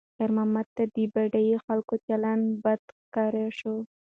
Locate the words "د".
0.95-0.97